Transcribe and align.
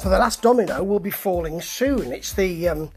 So 0.00 0.08
the 0.08 0.18
last 0.18 0.40
domino 0.40 0.82
will 0.82 0.98
be 0.98 1.10
falling 1.10 1.60
soon. 1.60 2.10
It's 2.10 2.32
the 2.32 2.70
um, 2.70 2.90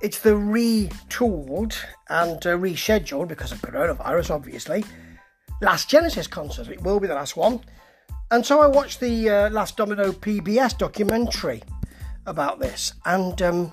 it's 0.00 0.20
the 0.20 0.30
retooled 0.30 1.76
and 2.08 2.38
uh, 2.46 2.56
rescheduled 2.56 3.28
because 3.28 3.52
of 3.52 3.60
coronavirus, 3.60 4.30
obviously. 4.30 4.82
Last 5.60 5.90
Genesis 5.90 6.26
concert. 6.26 6.68
It 6.68 6.80
will 6.80 7.00
be 7.00 7.06
the 7.06 7.14
last 7.14 7.36
one. 7.36 7.60
And 8.30 8.46
so 8.46 8.60
I 8.60 8.66
watched 8.66 8.98
the 8.98 9.28
uh, 9.28 9.50
Last 9.50 9.76
Domino 9.76 10.10
PBS 10.10 10.78
documentary 10.78 11.62
about 12.24 12.58
this, 12.58 12.94
and 13.04 13.40
um, 13.42 13.72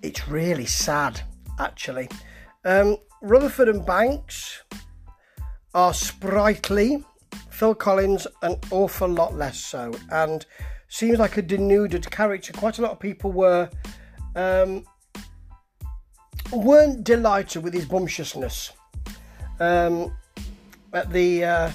it's 0.00 0.26
really 0.26 0.64
sad, 0.64 1.20
actually. 1.60 2.08
Um, 2.64 2.96
Rutherford 3.20 3.68
and 3.68 3.84
Banks 3.84 4.62
are 5.74 5.92
sprightly, 5.92 7.04
Phil 7.56 7.74
Collins 7.74 8.26
an 8.42 8.58
awful 8.70 9.08
lot 9.08 9.34
less 9.34 9.58
so, 9.58 9.90
and 10.10 10.44
seems 10.88 11.18
like 11.18 11.38
a 11.38 11.42
denuded 11.42 12.10
character. 12.10 12.52
Quite 12.52 12.78
a 12.78 12.82
lot 12.82 12.90
of 12.90 13.00
people 13.00 13.32
were 13.32 13.70
um, 14.34 14.84
weren't 16.52 17.02
delighted 17.02 17.64
with 17.64 17.72
his 17.72 17.86
bumptiousness. 17.86 18.72
Um, 19.58 20.14
at 20.92 21.10
the 21.10 21.44
uh, 21.44 21.72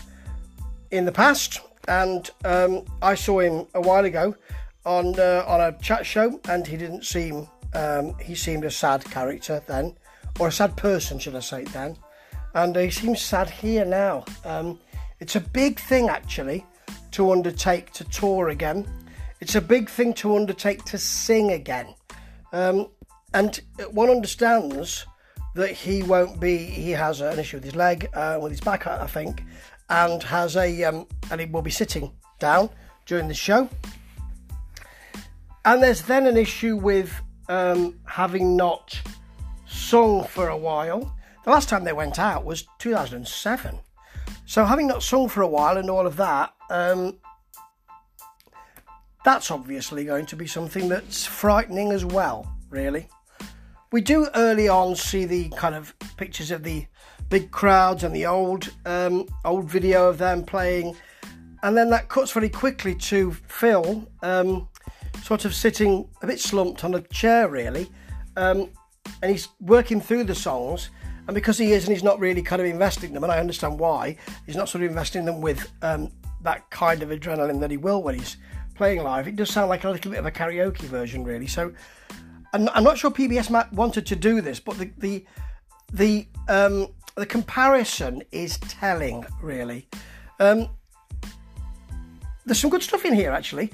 in 0.92 1.06
the 1.06 1.12
past, 1.12 1.62
and 1.88 2.30
um, 2.46 2.86
I 3.02 3.16
saw 3.16 3.40
him 3.40 3.66
a 3.74 3.82
while 3.82 4.06
ago 4.06 4.36
on 4.86 5.20
uh, 5.20 5.44
on 5.48 5.62
a 5.62 5.72
chat 5.82 6.06
show, 6.06 6.40
and 6.48 6.68
he 6.68 6.78
didn't 6.78 7.06
seem 7.06 7.48
um, 7.74 8.14
he 8.20 8.36
seemed 8.36 8.66
a 8.66 8.72
sad 8.72 9.04
character 9.06 9.64
then, 9.66 9.98
or 10.40 10.50
a 10.50 10.52
sad 10.52 10.78
person, 10.78 11.18
should 11.18 11.36
I 11.36 11.40
say 11.40 11.64
then, 11.64 11.98
and 12.54 12.76
he 12.76 12.92
seems 12.92 13.20
sad 13.20 13.50
here 13.50 13.84
now. 13.84 14.26
It's 15.22 15.36
a 15.36 15.40
big 15.40 15.80
thing 15.80 16.10
actually 16.10 16.66
to 17.12 17.32
undertake 17.32 17.92
to 17.92 18.04
tour 18.06 18.50
again. 18.50 18.88
It's 19.40 19.54
a 19.54 19.62
big 19.62 19.88
thing 19.88 20.16
to 20.16 20.36
undertake 20.36 20.84
to 20.86 20.98
sing 20.98 21.52
again, 21.52 21.94
um, 22.52 22.88
and 23.34 23.62
one 23.92 24.10
understands 24.10 25.06
that 25.54 25.72
he 25.72 26.02
won't 26.02 26.40
be. 26.40 26.58
He 26.58 26.90
has 26.92 27.22
an 27.22 27.38
issue 27.38 27.58
with 27.58 27.66
his 27.66 27.76
leg, 27.76 28.10
uh, 28.16 28.40
with 28.42 28.52
his 28.52 28.62
back, 28.62 28.88
I 28.88 29.06
think, 29.06 29.44
and 29.92 30.24
has 30.24 30.58
a 30.58 30.84
um, 30.86 31.06
and 31.30 31.40
he 31.40 31.46
will 31.46 31.62
be 31.62 31.72
sitting 31.72 32.12
down 32.40 32.72
during 33.06 33.28
the 33.28 33.36
show. 33.36 33.70
And 35.66 35.84
there's 35.84 36.02
then 36.02 36.26
an 36.26 36.36
issue 36.36 36.78
with 36.78 37.14
um, 37.48 38.00
having 38.06 38.58
not 38.58 39.00
sung 39.68 40.24
for 40.24 40.50
a 40.50 40.58
while. 40.58 41.16
The 41.46 41.52
last 41.52 41.70
time 41.70 41.84
they 41.84 41.94
went 41.94 42.18
out 42.18 42.44
was 42.44 42.68
2007. 42.80 43.78
So 44.52 44.66
having 44.66 44.88
not 44.88 45.02
sung 45.02 45.30
for 45.30 45.44
a 45.44 45.48
while 45.48 45.78
and 45.78 45.90
all 45.90 46.06
of 46.06 46.18
that, 46.18 46.54
um, 46.70 47.16
that's 49.24 49.50
obviously 49.50 50.04
going 50.04 50.26
to 50.26 50.36
be 50.36 50.46
something 50.46 50.90
that's 50.90 51.26
frightening 51.26 51.94
as 51.94 52.04
well, 52.04 52.54
really. 52.70 53.08
We 53.94 54.02
do 54.02 54.28
early 54.36 54.68
on 54.68 54.98
see 54.98 55.24
the 55.24 55.48
kind 55.52 55.74
of 55.74 55.96
pictures 56.18 56.52
of 56.52 56.64
the 56.64 56.86
big 57.30 57.52
crowds 57.52 58.04
and 58.04 58.14
the 58.14 58.26
old 58.26 58.74
um, 58.86 59.26
old 59.46 59.70
video 59.70 60.10
of 60.10 60.18
them 60.18 60.44
playing, 60.44 60.98
and 61.64 61.78
then 61.78 61.90
that 61.92 62.10
cuts 62.10 62.34
very 62.34 62.50
quickly 62.50 62.94
to 62.94 63.32
Phil 63.32 64.06
um, 64.22 64.68
sort 65.24 65.46
of 65.46 65.56
sitting 65.56 66.10
a 66.24 66.28
bit 66.28 66.42
slumped 66.42 66.84
on 66.84 66.94
a 66.94 67.00
chair, 67.04 67.48
really, 67.48 67.90
um, 68.36 68.70
and 69.22 69.32
he's 69.32 69.48
working 69.62 70.02
through 70.02 70.26
the 70.26 70.36
songs. 70.36 70.90
And 71.28 71.36
because 71.36 71.58
he 71.58 71.72
is, 71.72 71.86
and 71.86 71.94
he's 71.94 72.04
not 72.04 72.20
really 72.20 72.42
kind 72.42 72.62
of 72.62 72.68
investing 72.68 73.14
them, 73.14 73.24
and 73.24 73.32
I 73.32 73.40
understand 73.40 73.80
why, 73.80 74.18
he's 74.46 74.56
not 74.56 74.70
sort 74.70 74.84
of 74.84 74.90
investing 74.90 75.26
them 75.26 75.42
with 75.42 75.72
um, 75.82 76.12
that 76.42 76.70
kind 76.70 77.04
of 77.04 77.10
adrenaline 77.10 77.60
that 77.60 77.72
he 77.72 77.78
will 77.78 78.02
when 78.02 78.16
he's 78.16 78.38
playing 78.76 79.04
live. 79.04 79.28
It 79.28 79.36
does 79.36 79.50
sound 79.50 79.70
like 79.70 79.84
a 79.84 79.90
little 79.90 80.12
bit 80.12 80.20
of 80.20 80.26
a 80.26 80.32
karaoke 80.32 80.84
version, 80.84 81.24
really. 81.24 81.48
So 81.48 81.72
I'm, 82.54 82.70
I'm 82.70 82.84
not 82.84 82.98
sure 82.98 83.12
PBS 83.12 83.72
wanted 83.74 84.06
to 84.06 84.16
do 84.16 84.42
this, 84.42 84.60
but 84.60 84.78
the 84.78 84.92
the 84.98 85.26
the 85.94 86.28
um, 86.48 86.88
the 87.16 87.26
comparison 87.26 88.24
is 88.32 88.58
telling, 88.58 89.26
really. 89.42 89.88
Um, 90.40 90.70
there's 92.46 92.60
some 92.60 92.72
good 92.72 92.82
stuff 92.82 93.06
in 93.06 93.14
here, 93.14 93.32
actually 93.32 93.72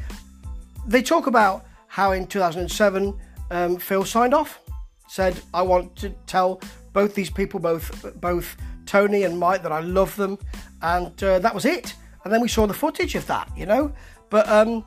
they 0.88 1.02
talk 1.02 1.28
about 1.28 1.66
how 1.88 2.14
in 2.14 2.26
2007 2.26 3.14
um, 3.52 3.78
Phil 3.78 4.06
signed 4.06 4.34
off, 4.34 4.60
said, 5.08 5.40
"I 5.54 5.62
want 5.62 5.96
to 5.98 6.10
tell 6.26 6.62
both 6.98 7.14
these 7.14 7.30
people, 7.30 7.60
both 7.60 7.88
both 8.20 8.58
Tony 8.88 9.22
and 9.22 9.38
Mike, 9.38 9.62
that 9.62 9.72
I 9.72 9.82
love 9.82 10.16
them," 10.16 10.40
and 10.82 11.24
uh, 11.24 11.38
that 11.38 11.54
was 11.54 11.64
it. 11.64 11.94
And 12.24 12.34
then 12.34 12.42
we 12.42 12.48
saw 12.48 12.66
the 12.66 12.74
footage 12.74 13.14
of 13.14 13.28
that, 13.28 13.48
you 13.56 13.68
know. 13.68 13.94
But 14.32 14.50
um, 14.50 14.84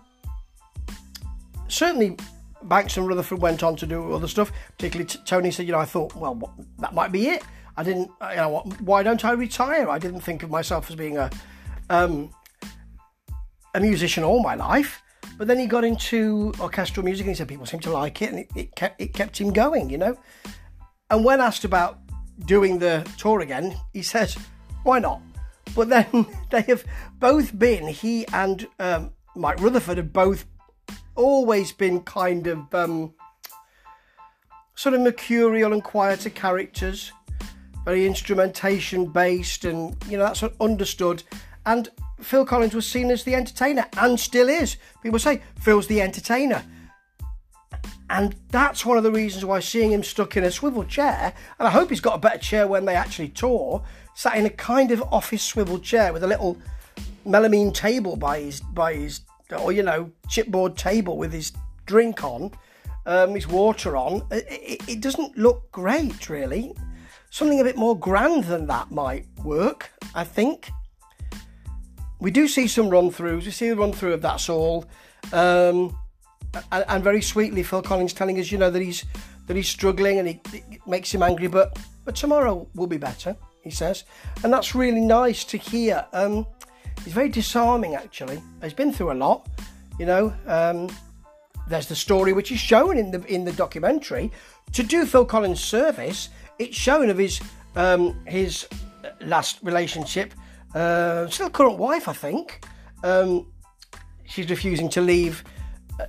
certainly, 1.68 2.16
Banks 2.64 2.96
and 2.96 3.06
Rutherford 3.06 3.40
went 3.40 3.62
on 3.62 3.76
to 3.76 3.86
do 3.86 4.12
other 4.12 4.26
stuff. 4.26 4.50
Particularly, 4.76 5.06
t- 5.06 5.20
Tony 5.24 5.52
said, 5.52 5.66
"You 5.66 5.72
know, 5.72 5.78
I 5.78 5.84
thought, 5.84 6.12
well, 6.16 6.34
that 6.80 6.94
might 6.94 7.12
be 7.12 7.28
it. 7.28 7.44
I 7.76 7.84
didn't, 7.84 8.10
you 8.30 8.36
know, 8.36 8.64
why 8.80 9.04
don't 9.04 9.24
I 9.24 9.30
retire? 9.30 9.88
I 9.88 10.00
didn't 10.00 10.22
think 10.22 10.42
of 10.42 10.50
myself 10.50 10.90
as 10.90 10.96
being 10.96 11.16
a 11.16 11.30
um, 11.90 12.34
a 13.72 13.80
musician 13.80 14.24
all 14.24 14.42
my 14.42 14.56
life." 14.56 15.00
But 15.38 15.46
then 15.46 15.60
he 15.60 15.66
got 15.66 15.84
into 15.84 16.52
orchestral 16.58 17.04
music 17.04 17.24
and 17.26 17.34
he 17.34 17.38
said 17.38 17.46
people 17.46 17.66
seem 17.66 17.80
to 17.80 17.92
like 17.92 18.20
it 18.20 18.30
and 18.30 18.40
it, 18.40 18.50
it, 18.56 18.76
kept, 18.76 19.00
it 19.00 19.14
kept 19.14 19.40
him 19.40 19.52
going, 19.52 19.88
you 19.88 19.96
know. 19.96 20.18
And 21.10 21.24
when 21.24 21.40
asked 21.40 21.64
about 21.64 21.98
doing 22.46 22.78
the 22.78 23.08
tour 23.18 23.40
again, 23.40 23.76
he 23.92 24.02
says, 24.02 24.38
why 24.84 25.00
not? 25.00 25.20
But 25.74 25.88
then 25.88 26.26
they 26.50 26.62
have 26.62 26.84
both 27.18 27.58
been, 27.58 27.88
he 27.88 28.26
and 28.28 28.66
um, 28.78 29.12
Mike 29.34 29.60
Rutherford 29.60 29.98
have 29.98 30.12
both 30.12 30.46
always 31.16 31.72
been 31.72 32.00
kind 32.00 32.46
of 32.46 32.74
um, 32.74 33.12
sort 34.74 34.94
of 34.94 35.00
mercurial 35.00 35.72
and 35.72 35.82
quieter 35.82 36.30
characters, 36.30 37.12
very 37.84 38.06
instrumentation 38.06 39.06
based 39.06 39.64
and, 39.64 39.96
you 40.08 40.16
know, 40.16 40.24
that's 40.24 40.42
understood. 40.60 41.22
And 41.66 41.88
Phil 42.20 42.46
Collins 42.46 42.74
was 42.74 42.86
seen 42.86 43.10
as 43.10 43.24
the 43.24 43.34
entertainer 43.34 43.86
and 43.98 44.18
still 44.18 44.48
is. 44.48 44.76
People 45.02 45.18
say 45.18 45.42
Phil's 45.60 45.86
the 45.86 46.00
entertainer. 46.00 46.62
And 48.10 48.34
that's 48.48 48.84
one 48.84 48.98
of 48.98 49.04
the 49.04 49.12
reasons 49.12 49.44
why 49.44 49.60
seeing 49.60 49.92
him 49.92 50.02
stuck 50.02 50.36
in 50.36 50.42
a 50.42 50.50
swivel 50.50 50.84
chair, 50.84 51.32
and 51.58 51.68
I 51.68 51.70
hope 51.70 51.90
he's 51.90 52.00
got 52.00 52.16
a 52.16 52.18
better 52.18 52.38
chair 52.38 52.66
when 52.66 52.84
they 52.84 52.96
actually 52.96 53.28
tour, 53.28 53.84
sat 54.16 54.36
in 54.36 54.44
a 54.44 54.50
kind 54.50 54.90
of 54.90 55.00
office 55.12 55.44
swivel 55.44 55.78
chair 55.78 56.12
with 56.12 56.24
a 56.24 56.26
little 56.26 56.58
melamine 57.24 57.72
table 57.72 58.16
by 58.16 58.40
his 58.40 58.60
by 58.60 58.94
his 58.94 59.20
or 59.56 59.70
you 59.70 59.84
know 59.84 60.10
chipboard 60.26 60.76
table 60.76 61.18
with 61.18 61.32
his 61.32 61.52
drink 61.86 62.24
on, 62.24 62.50
um, 63.06 63.36
his 63.36 63.46
water 63.46 63.96
on. 63.96 64.26
It, 64.32 64.44
it, 64.50 64.88
it 64.88 65.00
doesn't 65.00 65.38
look 65.38 65.70
great, 65.70 66.28
really. 66.28 66.74
Something 67.30 67.60
a 67.60 67.64
bit 67.64 67.76
more 67.76 67.96
grand 67.96 68.42
than 68.44 68.66
that 68.66 68.90
might 68.90 69.26
work, 69.44 69.92
I 70.16 70.24
think 70.24 70.72
we 72.18 72.32
do 72.32 72.48
see 72.48 72.66
some 72.66 72.90
run 72.90 73.12
throughs. 73.12 73.44
We 73.44 73.52
see 73.52 73.68
the 73.70 73.76
run 73.76 73.92
through 73.92 74.14
of 74.14 74.22
That's 74.22 74.48
All. 74.48 74.84
Um, 75.32 75.96
and, 76.72 76.84
and, 76.88 77.04
very 77.04 77.22
sweetly, 77.22 77.62
Phil 77.62 77.82
Collins 77.82 78.12
telling 78.12 78.38
us, 78.38 78.50
you 78.50 78.58
know, 78.58 78.70
that 78.70 78.82
he's 78.82 79.04
that 79.46 79.56
he's 79.56 79.68
struggling 79.68 80.18
and 80.18 80.28
he, 80.28 80.40
it 80.52 80.86
makes 80.86 81.12
him 81.12 81.22
angry, 81.22 81.48
but 81.48 81.78
but 82.04 82.14
tomorrow 82.14 82.66
will 82.74 82.86
be 82.86 82.98
better, 82.98 83.36
he 83.62 83.70
says, 83.70 84.04
and 84.42 84.52
that's 84.52 84.74
really 84.74 85.00
nice 85.00 85.44
to 85.44 85.56
hear. 85.56 86.04
Um, 86.12 86.46
he's 87.04 87.12
very 87.12 87.28
disarming, 87.28 87.94
actually. 87.94 88.42
He's 88.62 88.74
been 88.74 88.92
through 88.92 89.12
a 89.12 89.14
lot, 89.14 89.48
you 89.98 90.06
know. 90.06 90.32
Um, 90.46 90.88
there's 91.68 91.86
the 91.86 91.96
story 91.96 92.32
which 92.32 92.50
is 92.50 92.58
shown 92.58 92.98
in 92.98 93.10
the 93.10 93.24
in 93.24 93.44
the 93.44 93.52
documentary. 93.52 94.30
To 94.72 94.82
do 94.82 95.04
Phil 95.06 95.24
Collins' 95.24 95.60
service, 95.60 96.30
it's 96.58 96.76
shown 96.76 97.10
of 97.10 97.18
his 97.18 97.40
um, 97.76 98.18
his 98.26 98.66
last 99.20 99.58
relationship 99.62 100.34
uh, 100.74 101.26
still 101.28 101.50
current 101.50 101.78
wife, 101.78 102.08
I 102.08 102.12
think. 102.12 102.64
Um, 103.02 103.46
she's 104.26 104.48
refusing 104.50 104.88
to 104.90 105.00
leave 105.00 105.44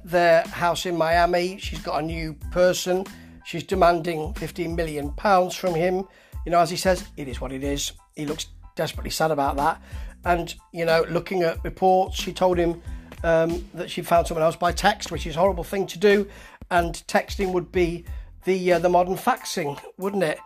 their 0.04 0.44
house 0.44 0.86
in 0.86 0.98
Miami. 0.98 1.58
She's 1.58 1.80
got 1.80 2.02
a 2.02 2.06
new 2.06 2.34
person. 2.52 3.06
She's 3.46 3.64
demanding 3.64 4.34
15 4.36 4.76
million 4.76 5.12
pounds 5.14 5.56
from 5.56 5.74
him. 5.74 6.08
You 6.46 6.52
know, 6.52 6.60
as 6.60 6.70
he 6.70 6.78
says, 6.78 7.06
it 7.18 7.28
is 7.28 7.42
what 7.42 7.52
it 7.52 7.64
is. 7.64 7.92
He 8.16 8.26
looks 8.26 8.48
desperately 8.76 9.12
sad 9.12 9.32
about 9.32 9.56
that. 9.58 9.82
And, 10.26 10.54
you 10.72 10.86
know, 10.86 11.06
looking 11.10 11.44
at 11.44 11.64
reports, 11.64 12.16
she 12.16 12.32
told 12.34 12.58
him 12.58 12.82
um, 13.24 13.66
that 13.74 13.90
she 13.90 14.02
found 14.02 14.28
someone 14.28 14.44
else 14.44 14.56
by 14.56 14.72
text, 14.72 15.12
which 15.12 15.26
is 15.26 15.36
a 15.36 15.40
horrible 15.40 15.64
thing 15.64 15.88
to 15.88 16.00
do. 16.00 16.28
And 16.70 16.94
texting 17.08 17.54
would 17.54 17.72
be 17.72 18.06
the 18.46 18.74
uh, 18.74 18.80
the 18.80 18.90
modern 18.90 19.16
faxing, 19.16 19.80
wouldn't 19.98 20.24
it? 20.24 20.40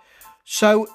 So 0.44 0.88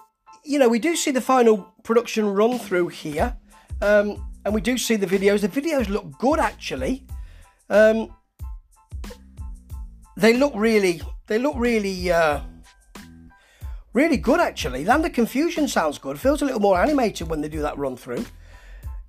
you 0.45 0.59
know, 0.59 0.69
we 0.69 0.79
do 0.79 0.97
see 0.97 1.11
the 1.11 1.21
final 1.21 1.59
production 1.83 2.27
run 2.27 2.59
through 2.59 2.89
here, 2.89 3.37
um, 3.83 4.27
and 4.45 4.55
we 4.55 4.61
do 4.61 4.79
see 4.79 4.97
the 4.97 5.07
videos. 5.07 5.41
The 5.41 5.49
videos 5.49 5.89
look 5.89 6.19
good, 6.19 6.39
actually. 6.39 7.07
Um, 7.69 8.15
they 10.21 10.35
look 10.35 10.53
really, 10.55 11.01
they 11.27 11.39
look 11.39 11.55
really, 11.57 12.13
uh, 12.13 12.41
really 13.93 14.19
good, 14.19 14.39
actually. 14.39 14.85
Land 14.85 15.05
of 15.07 15.13
Confusion 15.13 15.67
sounds 15.67 15.99
good. 15.99 16.21
Feels 16.21 16.43
a 16.43 16.45
little 16.45 16.61
more 16.61 16.81
animated 16.81 17.29
when 17.29 17.41
they 17.41 17.49
do 17.49 17.63
that 17.63 17.79
run 17.79 17.97
through. 17.97 18.25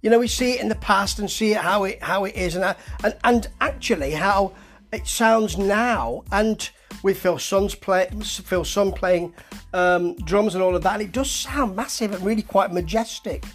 You 0.01 0.09
know, 0.09 0.19
we 0.19 0.27
see 0.27 0.53
it 0.53 0.61
in 0.61 0.69
the 0.69 0.75
past 0.75 1.19
and 1.19 1.29
see 1.29 1.51
it 1.51 1.57
how 1.57 1.83
it 1.83 2.01
how 2.01 2.25
it 2.25 2.35
is, 2.35 2.55
and 2.55 2.63
uh, 2.63 2.73
and 3.03 3.15
and 3.23 3.47
actually 3.59 4.11
how 4.11 4.53
it 4.91 5.05
sounds 5.05 5.57
now. 5.57 6.23
And 6.31 6.67
with 7.03 7.19
Phil 7.19 7.37
son's 7.37 7.75
play, 7.75 8.09
Phil 8.23 8.63
son 8.63 8.91
playing 8.93 9.35
um, 9.73 10.15
drums 10.15 10.55
and 10.55 10.63
all 10.63 10.75
of 10.75 10.81
that, 10.83 11.01
it 11.01 11.11
does 11.11 11.29
sound 11.29 11.75
massive 11.75 12.13
and 12.13 12.25
really 12.25 12.41
quite 12.41 12.71
majestic. 12.71 13.45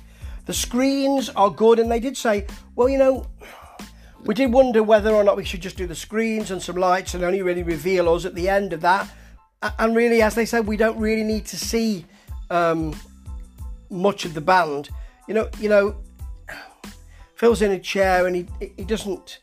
The 0.45 0.55
screens 0.55 1.31
are 1.31 1.51
good, 1.51 1.81
and 1.81 1.91
they 1.91 1.99
did 2.01 2.17
say, 2.17 2.47
well, 2.77 2.89
you 2.89 2.99
know, 2.99 3.27
we 4.27 4.35
did 4.35 4.53
wonder 4.53 4.83
whether 4.83 5.15
or 5.15 5.23
not 5.23 5.37
we 5.37 5.45
should 5.45 5.63
just 5.63 5.77
do 5.77 5.87
the 5.87 5.95
screens 5.95 6.51
and 6.51 6.61
some 6.61 6.77
lights 6.77 7.15
and 7.15 7.23
only 7.23 7.43
really 7.43 7.63
reveal 7.63 8.09
us 8.13 8.25
at 8.25 8.35
the 8.35 8.49
end 8.49 8.73
of 8.73 8.81
that. 8.81 9.09
And 9.79 9.97
really, 9.97 10.21
as 10.21 10.35
they 10.35 10.45
said, 10.45 10.67
we 10.67 10.77
don't 10.77 10.99
really 10.99 11.25
need 11.25 11.47
to 11.47 11.57
see 11.57 12.05
um, 12.51 12.95
much 13.91 14.25
of 14.25 14.35
the 14.35 14.41
band. 14.41 14.91
You 15.29 15.35
know, 15.35 15.49
you 15.59 15.69
know, 15.69 15.97
Phil's 17.35 17.63
in 17.63 17.71
a 17.71 17.79
chair 17.79 18.27
and 18.27 18.37
he 18.37 18.47
he 18.77 18.85
doesn't. 18.85 19.41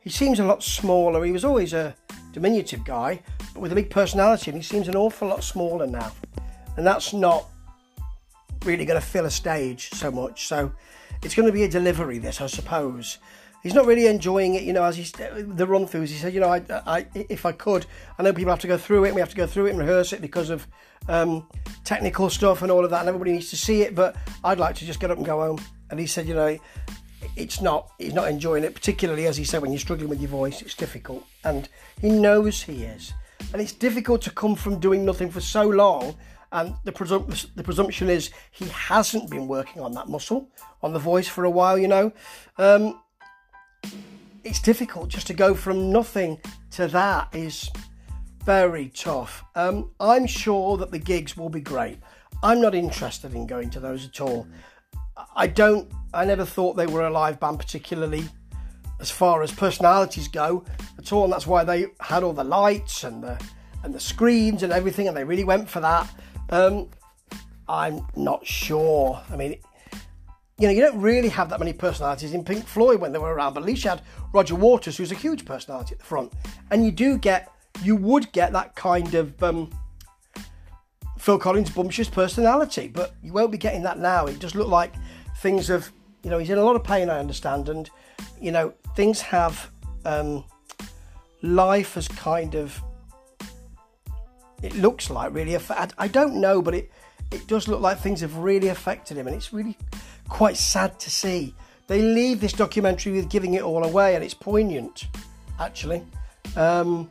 He 0.00 0.10
seems 0.10 0.40
a 0.40 0.44
lot 0.44 0.62
smaller. 0.62 1.24
He 1.24 1.32
was 1.32 1.44
always 1.44 1.72
a 1.72 1.94
diminutive 2.32 2.84
guy, 2.84 3.22
but 3.52 3.60
with 3.60 3.72
a 3.72 3.74
big 3.74 3.90
personality, 3.90 4.50
and 4.50 4.58
he 4.58 4.62
seems 4.62 4.88
an 4.88 4.96
awful 4.96 5.28
lot 5.28 5.44
smaller 5.44 5.86
now. 5.86 6.12
And 6.76 6.86
that's 6.86 7.12
not 7.12 7.46
really 8.64 8.84
going 8.84 9.00
to 9.00 9.06
fill 9.06 9.26
a 9.26 9.30
stage 9.30 9.90
so 9.90 10.10
much. 10.10 10.46
So 10.46 10.72
it's 11.22 11.34
going 11.34 11.46
to 11.46 11.52
be 11.52 11.64
a 11.64 11.68
delivery, 11.68 12.18
this, 12.18 12.40
I 12.40 12.46
suppose. 12.46 13.18
He's 13.62 13.74
not 13.74 13.86
really 13.86 14.06
enjoying 14.06 14.54
it, 14.54 14.62
you 14.62 14.72
know, 14.72 14.84
as 14.84 14.96
he's 14.96 15.12
the 15.12 15.66
run 15.66 15.86
throughs. 15.86 16.08
He 16.08 16.16
said, 16.16 16.32
you 16.32 16.40
know, 16.40 16.48
I, 16.48 16.62
I, 16.86 17.06
if 17.14 17.44
I 17.44 17.52
could, 17.52 17.86
I 18.18 18.22
know 18.22 18.32
people 18.32 18.50
have 18.50 18.60
to 18.60 18.66
go 18.66 18.78
through 18.78 19.04
it, 19.04 19.08
and 19.08 19.14
we 19.14 19.20
have 19.20 19.30
to 19.30 19.36
go 19.36 19.46
through 19.46 19.66
it 19.66 19.70
and 19.70 19.78
rehearse 19.78 20.12
it 20.12 20.20
because 20.20 20.48
of 20.50 20.66
um, 21.08 21.46
technical 21.84 22.30
stuff 22.30 22.62
and 22.62 22.70
all 22.70 22.84
of 22.84 22.90
that, 22.90 23.00
and 23.00 23.08
everybody 23.08 23.32
needs 23.32 23.50
to 23.50 23.56
see 23.56 23.82
it. 23.82 23.94
But 23.94 24.16
I'd 24.42 24.58
like 24.58 24.76
to 24.76 24.86
just 24.86 25.00
get 25.00 25.10
up 25.10 25.18
and 25.18 25.26
go 25.26 25.40
home. 25.40 25.60
And 25.90 26.00
he 26.00 26.06
said, 26.06 26.26
you 26.26 26.34
know, 26.34 26.56
it's 27.36 27.60
not 27.60 27.90
he's 27.98 28.14
not 28.14 28.28
enjoying 28.28 28.64
it, 28.64 28.74
particularly 28.74 29.26
as 29.26 29.36
he 29.36 29.44
said 29.44 29.60
when 29.60 29.72
you're 29.72 29.80
struggling 29.80 30.08
with 30.08 30.20
your 30.20 30.30
voice, 30.30 30.62
it's 30.62 30.74
difficult, 30.74 31.26
and 31.44 31.68
he 32.00 32.08
knows 32.08 32.62
he 32.62 32.84
is, 32.84 33.12
and 33.52 33.60
it's 33.60 33.72
difficult 33.72 34.22
to 34.22 34.30
come 34.30 34.54
from 34.54 34.78
doing 34.80 35.04
nothing 35.04 35.30
for 35.30 35.40
so 35.40 35.68
long. 35.68 36.16
And 36.52 36.74
the, 36.82 36.90
presum- 36.90 37.54
the 37.54 37.62
presumption 37.62 38.10
is 38.10 38.30
he 38.50 38.64
hasn't 38.66 39.30
been 39.30 39.46
working 39.46 39.80
on 39.82 39.92
that 39.92 40.08
muscle, 40.08 40.48
on 40.82 40.92
the 40.92 40.98
voice 40.98 41.28
for 41.28 41.44
a 41.44 41.50
while, 41.50 41.78
you 41.78 41.86
know. 41.86 42.12
Um, 42.58 43.00
it's 44.44 44.60
difficult 44.60 45.08
just 45.08 45.26
to 45.28 45.34
go 45.34 45.54
from 45.54 45.92
nothing 45.92 46.40
to 46.72 46.88
that 46.88 47.34
is 47.34 47.70
very 48.44 48.88
tough. 48.88 49.44
Um, 49.54 49.90
I'm 50.00 50.26
sure 50.26 50.76
that 50.78 50.90
the 50.90 50.98
gigs 50.98 51.36
will 51.36 51.48
be 51.48 51.60
great. 51.60 51.98
I'm 52.42 52.60
not 52.60 52.74
interested 52.74 53.34
in 53.34 53.46
going 53.46 53.70
to 53.70 53.80
those 53.80 54.06
at 54.06 54.20
all. 54.20 54.46
I 55.36 55.46
don't 55.46 55.90
I 56.14 56.24
never 56.24 56.44
thought 56.44 56.76
they 56.76 56.86
were 56.86 57.06
a 57.06 57.10
live 57.10 57.38
band 57.38 57.58
particularly 57.58 58.24
as 58.98 59.10
far 59.10 59.42
as 59.42 59.52
personalities 59.52 60.28
go 60.28 60.64
at 60.98 61.12
all, 61.12 61.24
and 61.24 61.32
that's 61.32 61.46
why 61.46 61.64
they 61.64 61.86
had 62.00 62.22
all 62.22 62.32
the 62.32 62.44
lights 62.44 63.04
and 63.04 63.22
the 63.22 63.40
and 63.82 63.94
the 63.94 64.00
screens 64.00 64.62
and 64.62 64.72
everything, 64.72 65.08
and 65.08 65.16
they 65.16 65.24
really 65.24 65.44
went 65.44 65.68
for 65.68 65.80
that. 65.80 66.08
Um, 66.50 66.88
I'm 67.68 68.06
not 68.16 68.46
sure. 68.46 69.22
I 69.30 69.36
mean, 69.36 69.56
you 70.60 70.66
know, 70.66 70.72
you 70.72 70.82
don't 70.82 71.00
really 71.00 71.28
have 71.30 71.48
that 71.50 71.58
many 71.58 71.72
personalities 71.72 72.34
in 72.34 72.44
Pink 72.44 72.66
Floyd 72.66 73.00
when 73.00 73.12
they 73.12 73.18
were 73.18 73.34
around, 73.34 73.54
but 73.54 73.60
at 73.60 73.66
least 73.66 73.82
you 73.84 73.90
had 73.90 74.02
Roger 74.32 74.54
Waters, 74.54 74.96
who's 74.96 75.10
a 75.10 75.16
huge 75.16 75.44
personality 75.44 75.94
at 75.94 75.98
the 75.98 76.04
front, 76.04 76.32
and 76.70 76.84
you 76.84 76.90
do 76.90 77.18
get, 77.18 77.50
you 77.82 77.96
would 77.96 78.30
get 78.32 78.52
that 78.52 78.76
kind 78.76 79.14
of 79.14 79.42
um, 79.42 79.70
Phil 81.18 81.38
Collins 81.38 81.70
bumptious 81.70 82.08
personality, 82.08 82.88
but 82.88 83.14
you 83.22 83.32
won't 83.32 83.50
be 83.50 83.58
getting 83.58 83.82
that 83.84 83.98
now. 83.98 84.26
It 84.26 84.38
does 84.38 84.54
look 84.54 84.68
like 84.68 84.92
things 85.38 85.68
have 85.68 85.90
you 86.22 86.30
know, 86.30 86.38
he's 86.38 86.50
in 86.50 86.58
a 86.58 86.64
lot 86.64 86.76
of 86.76 86.84
pain, 86.84 87.08
I 87.08 87.18
understand, 87.18 87.68
and 87.68 87.88
you 88.40 88.52
know, 88.52 88.74
things 88.94 89.20
have 89.22 89.70
um, 90.04 90.44
life 91.42 91.94
has 91.94 92.08
kind 92.08 92.54
of 92.54 92.80
it 94.62 94.74
looks 94.76 95.08
like 95.08 95.32
really. 95.32 95.56
I 95.98 96.08
don't 96.08 96.36
know, 96.36 96.60
but 96.60 96.74
it 96.74 96.90
it 97.30 97.46
does 97.46 97.68
look 97.68 97.80
like 97.80 97.98
things 97.98 98.20
have 98.20 98.36
really 98.36 98.68
affected 98.68 99.16
him, 99.16 99.26
and 99.26 99.34
it's 99.34 99.52
really 99.52 99.76
quite 100.30 100.56
sad 100.56 100.98
to 101.00 101.10
see. 101.10 101.54
They 101.86 102.00
leave 102.00 102.40
this 102.40 102.52
documentary 102.52 103.12
with 103.12 103.28
giving 103.28 103.54
it 103.54 103.62
all 103.62 103.84
away, 103.84 104.14
and 104.14 104.24
it's 104.24 104.32
poignant, 104.32 105.08
actually. 105.58 106.02
Um, 106.56 107.10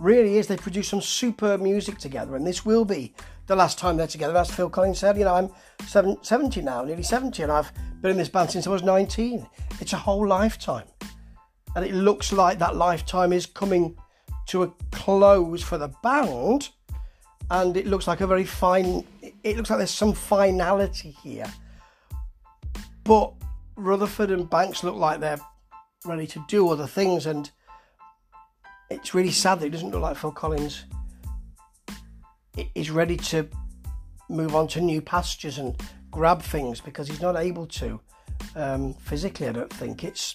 really 0.00 0.38
is. 0.38 0.46
They 0.46 0.56
produce 0.56 0.88
some 0.88 1.02
superb 1.02 1.60
music 1.60 1.98
together, 1.98 2.36
and 2.36 2.46
this 2.46 2.64
will 2.64 2.84
be 2.84 3.12
the 3.46 3.56
last 3.56 3.78
time 3.78 3.96
they're 3.96 4.06
together. 4.06 4.36
As 4.36 4.50
Phil 4.50 4.70
Collins 4.70 4.98
said, 4.98 5.18
you 5.18 5.24
know, 5.24 5.34
I'm 5.34 5.50
seven, 5.86 6.16
70 6.22 6.62
now, 6.62 6.84
nearly 6.84 7.02
70, 7.02 7.42
and 7.42 7.52
I've 7.52 7.72
been 8.00 8.12
in 8.12 8.16
this 8.16 8.28
band 8.28 8.50
since 8.50 8.66
I 8.66 8.70
was 8.70 8.82
19. 8.82 9.46
It's 9.80 9.92
a 9.92 9.98
whole 9.98 10.26
lifetime. 10.26 10.86
And 11.74 11.84
it 11.84 11.94
looks 11.94 12.32
like 12.32 12.58
that 12.58 12.76
lifetime 12.76 13.32
is 13.32 13.46
coming 13.46 13.96
to 14.46 14.62
a 14.62 14.68
close 14.90 15.62
for 15.62 15.78
the 15.78 15.88
band. 16.02 16.68
And 17.50 17.76
it 17.76 17.86
looks 17.86 18.06
like 18.06 18.20
a 18.20 18.26
very 18.26 18.44
fine, 18.44 19.04
it 19.42 19.56
looks 19.56 19.68
like 19.68 19.78
there's 19.78 19.90
some 19.90 20.12
finality 20.12 21.10
here. 21.22 21.52
But 23.04 23.32
Rutherford 23.76 24.30
and 24.30 24.48
Banks 24.48 24.84
look 24.84 24.96
like 24.96 25.20
they're 25.20 25.40
ready 26.04 26.26
to 26.28 26.44
do 26.48 26.68
other 26.68 26.86
things. 26.86 27.26
And 27.26 27.50
it's 28.90 29.14
really 29.14 29.30
sad 29.30 29.60
that 29.60 29.66
it 29.66 29.70
doesn't 29.70 29.90
look 29.90 30.02
like 30.02 30.16
Phil 30.16 30.32
Collins 30.32 30.84
is 32.74 32.90
ready 32.90 33.16
to 33.16 33.48
move 34.28 34.54
on 34.54 34.68
to 34.68 34.80
new 34.80 35.00
pastures 35.00 35.58
and 35.58 35.76
grab 36.10 36.42
things 36.42 36.80
because 36.80 37.08
he's 37.08 37.20
not 37.22 37.36
able 37.36 37.66
to 37.66 38.00
um, 38.56 38.94
physically. 38.94 39.48
I 39.48 39.52
don't 39.52 39.72
think 39.72 40.04
it's 40.04 40.34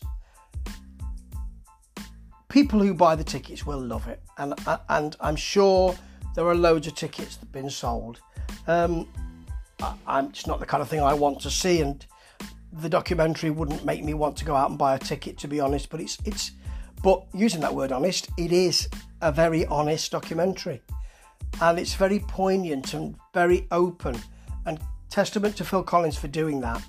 people 2.49 2.79
who 2.79 2.93
buy 2.93 3.15
the 3.15 3.23
tickets 3.23 3.65
will 3.65 3.79
love 3.79 4.07
it, 4.07 4.21
and 4.37 4.53
and 4.89 5.15
I'm 5.19 5.35
sure 5.35 5.95
there 6.35 6.47
are 6.47 6.55
loads 6.55 6.87
of 6.87 6.95
tickets 6.95 7.35
that 7.35 7.45
have 7.45 7.51
been 7.51 7.69
sold. 7.69 8.19
Um, 8.67 9.07
I, 9.81 10.19
am 10.19 10.25
it's 10.27 10.47
not 10.47 10.59
the 10.59 10.65
kind 10.65 10.81
of 10.81 10.89
thing 10.89 11.01
I 11.01 11.13
want 11.13 11.39
to 11.41 11.49
see, 11.49 11.81
and 11.81 12.05
the 12.81 12.89
documentary 12.89 13.50
wouldn't 13.50 13.85
make 13.85 14.03
me 14.03 14.13
want 14.13 14.38
to 14.38 14.45
go 14.45 14.56
out 14.56 14.69
and 14.69 14.77
buy 14.77 14.95
a 14.95 15.00
ticket, 15.00 15.38
to 15.39 15.47
be 15.47 15.59
honest. 15.59 15.89
But 15.89 16.01
it's 16.01 16.18
it's, 16.25 16.51
but 17.03 17.24
using 17.33 17.62
that 17.62 17.74
word 17.74 17.91
honest, 17.91 18.29
it 18.38 18.51
is 18.51 18.88
a 19.21 19.31
very 19.31 19.65
honest 19.65 20.12
documentary 20.12 20.81
and 21.62 21.79
it's 21.79 21.94
very 21.95 22.19
poignant 22.19 22.94
and 22.94 23.15
very 23.33 23.68
open 23.71 24.18
and 24.65 24.79
testament 25.09 25.56
to 25.57 25.65
Phil 25.65 25.83
Collins 25.83 26.18
for 26.18 26.27
doing 26.27 26.62
that. 26.62 26.81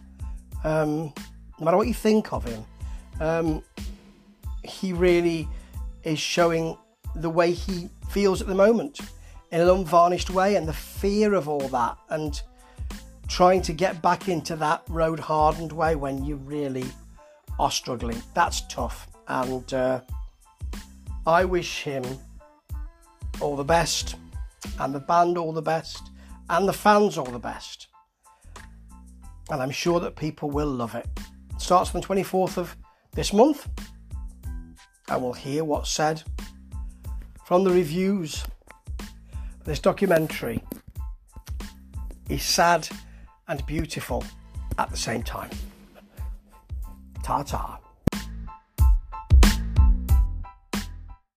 Um, 0.65 1.13
no 1.59 1.65
matter 1.65 1.77
what 1.77 1.87
you 1.87 1.95
think 1.95 2.33
of 2.33 2.45
him, 2.45 2.65
um, 3.21 3.63
he 4.65 4.93
really 4.93 5.49
is 6.05 6.19
showing 6.19 6.77
the 7.15 7.31
way 7.31 7.53
he 7.53 7.89
feels 8.11 8.41
at 8.41 8.49
the 8.49 8.55
moment 8.55 9.01
in 9.51 9.61
an 9.61 9.69
unvarnished 9.69 10.31
way 10.31 10.57
and 10.57 10.69
the 10.69 10.73
fear 10.73 11.35
of 11.35 11.49
all 11.49 11.69
that 11.69 11.97
and 12.11 12.43
trying 13.29 13.63
to 13.63 13.73
get 13.73 14.03
back 14.03 14.29
into 14.29 14.57
that 14.57 14.83
road 14.89 15.21
hardened 15.21 15.73
way 15.73 15.95
when 15.95 16.25
you 16.25 16.37
really 16.37 16.87
are 17.59 17.71
struggling. 17.71 18.21
That's 18.35 18.63
tough. 18.63 19.07
And 19.29 19.73
uh, 19.73 20.01
I 21.27 21.45
wish 21.45 21.83
him 21.83 22.05
all 23.41 23.55
the 23.55 23.65
best 23.65 24.17
and 24.81 24.95
the 24.95 25.01
band 25.01 25.39
all 25.39 25.53
the 25.53 25.63
best, 25.63 26.11
and 26.51 26.69
the 26.69 26.73
fans 26.73 27.19
all 27.19 27.25
the 27.25 27.39
best. 27.39 27.89
And 29.51 29.63
I'm 29.63 29.71
sure 29.71 30.01
that 30.01 30.17
people 30.17 30.51
will 30.51 30.69
love 30.69 30.95
it. 30.95 31.07
it 31.17 31.61
starts 31.61 31.95
on 31.95 32.01
the 32.01 32.07
24th 32.07 32.57
of 32.57 32.77
this 33.13 33.33
month, 33.33 33.69
and 35.09 35.23
we'll 35.23 35.33
hear 35.33 35.65
what's 35.65 35.91
said 35.91 36.23
from 37.45 37.65
the 37.65 37.71
reviews. 37.71 38.45
This 39.65 39.81
documentary 39.81 40.63
is 42.29 42.43
sad 42.43 42.89
and 43.49 43.65
beautiful 43.67 44.25
at 44.79 44.91
the 44.91 44.97
same 44.97 45.23
time. 45.23 45.51
Ta 47.23 47.43
ta. 47.43 47.81